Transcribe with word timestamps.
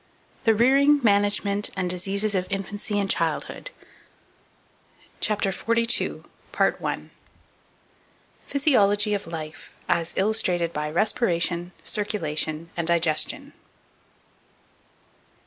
THE 0.45 0.55
REARING, 0.55 1.01
MANAGEMENT, 1.03 1.69
AND 1.77 1.87
DISEASES 1.91 2.33
OF 2.33 2.47
INFANCY 2.49 2.99
AND 2.99 3.07
CHILDHOOD. 3.07 3.69
CHAPTER 5.19 5.51
XLII. 5.51 6.23
Physiology 8.47 9.13
of 9.13 9.27
Life, 9.27 9.75
as 9.87 10.15
illustrated 10.17 10.73
by 10.73 10.89
Respiration, 10.89 11.71
Circulation, 11.85 12.71
and 12.75 12.87
Digestion. 12.87 13.53